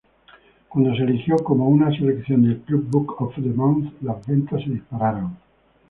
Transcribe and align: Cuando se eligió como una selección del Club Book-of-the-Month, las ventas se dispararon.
Cuando 0.67 0.95
se 0.95 1.03
eligió 1.03 1.35
como 1.37 1.67
una 1.69 1.95
selección 1.95 2.41
del 2.41 2.61
Club 2.61 2.87
Book-of-the-Month, 2.89 4.01
las 4.01 4.25
ventas 4.25 4.63
se 4.63 4.71
dispararon. 4.71 5.37